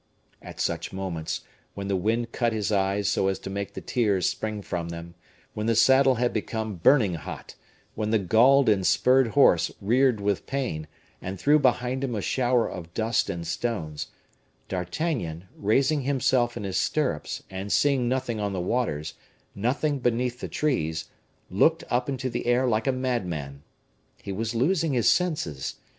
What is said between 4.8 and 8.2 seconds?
them, when the saddle had become burning hot, when the